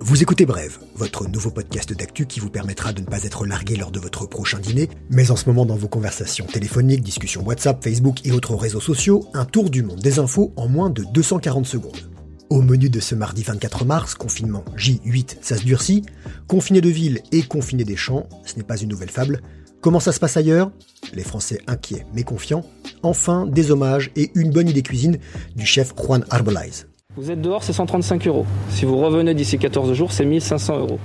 [0.00, 3.76] Vous écoutez Brève, votre nouveau podcast d'actu qui vous permettra de ne pas être largué
[3.76, 7.82] lors de votre prochain dîner, mais en ce moment dans vos conversations téléphoniques, discussions WhatsApp,
[7.82, 11.66] Facebook et autres réseaux sociaux, un tour du monde des infos en moins de 240
[11.66, 12.10] secondes.
[12.50, 16.04] Au menu de ce mardi 24 mars, confinement J8, ça se durcit,
[16.46, 19.42] confiné de ville et confiné des champs, ce n'est pas une nouvelle fable.
[19.80, 20.70] Comment ça se passe ailleurs?
[21.14, 22.64] Les Français inquiets mais confiants.
[23.02, 25.18] Enfin, des hommages et une bonne idée cuisine
[25.54, 26.86] du chef Juan Arbelaiz.
[27.16, 28.44] Vous êtes dehors, c'est 135 euros.
[28.70, 30.98] Si vous revenez d'ici 14 jours, c'est 1500 euros.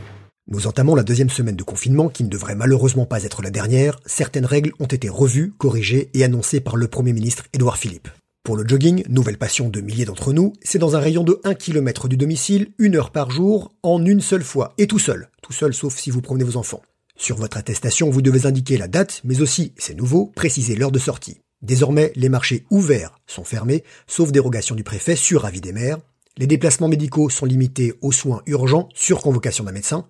[0.48, 4.00] Nous entamons la deuxième semaine de confinement qui ne devrait malheureusement pas être la dernière.
[4.06, 8.10] Certaines règles ont été revues, corrigées et annoncées par le Premier ministre Édouard Philippe.
[8.44, 11.54] Pour le jogging, nouvelle passion de milliers d'entre nous, c'est dans un rayon de 1
[11.54, 15.30] km du domicile, une heure par jour, en une seule fois, et tout seul.
[15.44, 16.82] Tout seul sauf si vous promenez vos enfants.
[17.22, 20.98] Sur votre attestation, vous devez indiquer la date, mais aussi, c'est nouveau, préciser l'heure de
[20.98, 21.38] sortie.
[21.62, 26.00] Désormais, les marchés ouverts sont fermés, sauf dérogation du préfet sur avis des maires.
[26.38, 30.08] Les déplacements médicaux sont limités aux soins urgents sur convocation d'un médecin,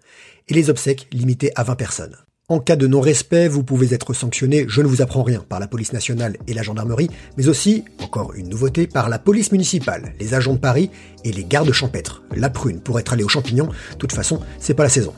[0.47, 2.15] et les obsèques limitées à 20 personnes.
[2.47, 5.67] En cas de non-respect, vous pouvez être sanctionné, je ne vous apprends rien, par la
[5.67, 10.33] police nationale et la gendarmerie, mais aussi, encore une nouveauté, par la police municipale, les
[10.33, 10.89] agents de Paris
[11.25, 12.23] et les gardes champêtres.
[12.33, 15.13] La prune pour être allé aux champignons, de toute façon, c'est pas la saison.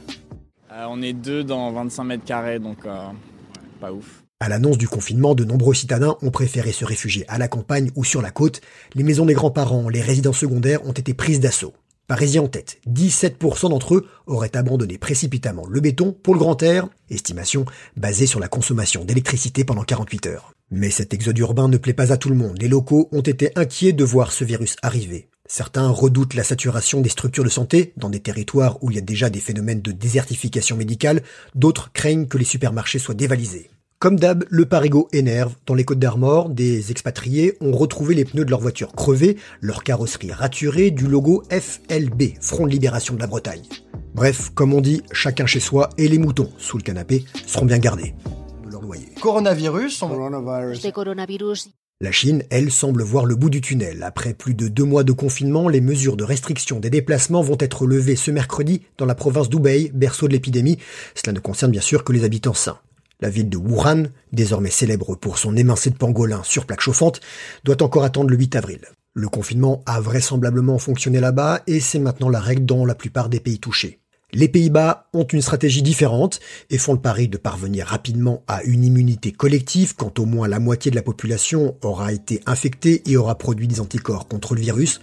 [0.96, 3.08] On est deux dans 25 mètres carrés, donc euh,
[3.82, 4.24] pas ouf.
[4.40, 8.04] À l'annonce du confinement, de nombreux citadins ont préféré se réfugier à la campagne ou
[8.04, 8.62] sur la côte.
[8.94, 11.74] Les maisons des grands-parents, les résidences secondaires ont été prises d'assaut.
[12.06, 16.88] Parisien en tête, 17% d'entre eux auraient abandonné précipitamment le béton pour le grand air,
[17.10, 17.66] estimation
[17.98, 20.54] basée sur la consommation d'électricité pendant 48 heures.
[20.70, 22.62] Mais cet exode urbain ne plaît pas à tout le monde.
[22.62, 25.28] Les locaux ont été inquiets de voir ce virus arriver.
[25.50, 29.02] Certains redoutent la saturation des structures de santé dans des territoires où il y a
[29.02, 31.22] déjà des phénomènes de désertification médicale,
[31.54, 33.70] d'autres craignent que les supermarchés soient dévalisés.
[34.00, 35.56] Comme d'hab, le parigo énerve.
[35.66, 39.84] Dans les Côtes d'Armor, des expatriés ont retrouvé les pneus de leur voiture crevés, leur
[39.84, 43.64] carrosserie raturée du logo FLB, Front de Libération de la Bretagne.
[44.14, 47.80] Bref, comme on dit, chacun chez soi et les moutons sous le canapé seront bien
[47.80, 48.14] gardés.
[48.66, 49.10] De leur loyer.
[49.22, 50.10] Coronavirus, on...
[50.92, 51.70] coronavirus.
[52.02, 54.04] La Chine, elle, semble voir le bout du tunnel.
[54.04, 57.86] Après plus de deux mois de confinement, les mesures de restriction des déplacements vont être
[57.86, 60.80] levées ce mercredi dans la province d'Hubei, berceau de l'épidémie.
[61.16, 62.80] Cela ne concerne bien sûr que les habitants sains.
[63.22, 67.22] La ville de Wuhan, désormais célèbre pour son émincé de pangolin sur plaque chauffante,
[67.64, 68.82] doit encore attendre le 8 avril.
[69.14, 73.40] Le confinement a vraisemblablement fonctionné là-bas et c'est maintenant la règle dans la plupart des
[73.40, 74.03] pays touchés.
[74.36, 76.40] Les Pays-Bas ont une stratégie différente
[76.72, 80.60] et font le pari de parvenir rapidement à une immunité collective quand au moins la
[80.60, 85.02] moitié de la population aura été infectée et aura produit des anticorps contre le virus.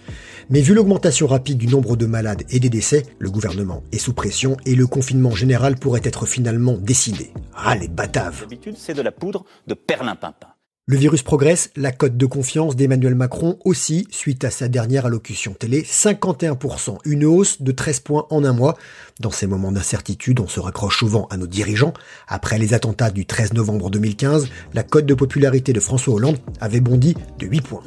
[0.49, 4.13] Mais vu l'augmentation rapide du nombre de malades et des décès, le gouvernement est sous
[4.13, 7.31] pression et le confinement général pourrait être finalement décidé.
[7.55, 10.50] Ah les bataves D'habitude, c'est de la poudre de perlimpinpin.
[10.87, 15.53] Le virus progresse, la cote de confiance d'Emmanuel Macron aussi, suite à sa dernière allocution
[15.53, 18.75] télé, 51%, une hausse de 13 points en un mois.
[19.19, 21.93] Dans ces moments d'incertitude, on se raccroche souvent à nos dirigeants.
[22.27, 26.81] Après les attentats du 13 novembre 2015, la cote de popularité de François Hollande avait
[26.81, 27.83] bondi de 8 points.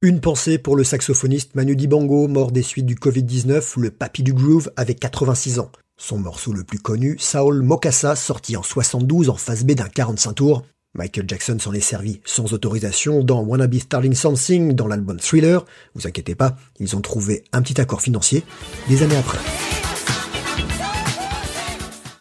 [0.00, 4.32] Une pensée pour le saxophoniste Manu Dibango, mort des suites du Covid-19, le papy du
[4.32, 5.70] groove avec 86 ans.
[5.96, 10.32] Son morceau le plus connu, Saul Mokassa, sorti en 72 en phase B d'un 45
[10.32, 10.62] tours.
[10.94, 15.64] Michael Jackson s'en est servi sans autorisation dans Wanna Be Starting Something dans l'album Thriller.
[15.94, 18.44] Vous inquiétez pas, ils ont trouvé un petit accord financier
[18.88, 19.38] des années après.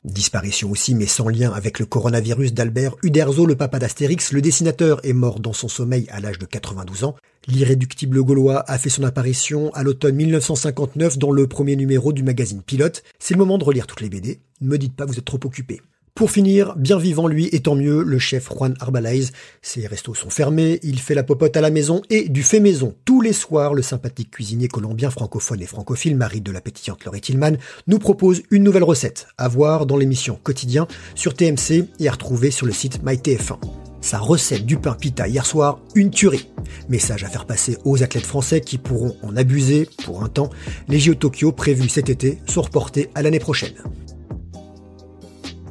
[0.04, 4.32] Disparition aussi, mais sans lien avec le coronavirus d'Albert Uderzo, le papa d'Astérix.
[4.32, 7.16] Le dessinateur est mort dans son sommeil à l'âge de 92 ans.
[7.48, 12.62] L'irréductible gaulois a fait son apparition à l'automne 1959 dans le premier numéro du magazine
[12.62, 13.04] Pilote.
[13.18, 14.40] C'est le moment de relire toutes les BD.
[14.62, 15.82] Ne me dites pas vous êtes trop occupé.
[16.14, 19.32] Pour finir, bien vivant lui et tant mieux, le chef Juan Arbalaise.
[19.62, 22.94] Ses restos sont fermés, il fait la popote à la maison et du fait maison.
[23.06, 27.22] Tous les soirs, le sympathique cuisinier colombien francophone et francophile, mari de la pétillante Laurie
[27.22, 30.86] Tillman, nous propose une nouvelle recette à voir dans l'émission Quotidien
[31.16, 33.58] sur TMC et à retrouver sur le site MyTF1.
[34.02, 36.50] Sa recette du pain pita hier soir, une tuerie.
[36.90, 40.50] Message à faire passer aux athlètes français qui pourront en abuser pour un temps.
[40.88, 43.76] Les JO Tokyo prévus cet été sont reportés à l'année prochaine.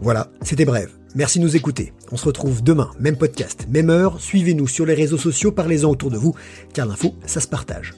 [0.00, 0.96] Voilà, c'était bref.
[1.16, 1.92] Merci de nous écouter.
[2.12, 4.20] On se retrouve demain, même podcast, même heure.
[4.20, 6.34] Suivez-nous sur les réseaux sociaux, parlez-en autour de vous,
[6.72, 7.94] car l'info, ça se partage.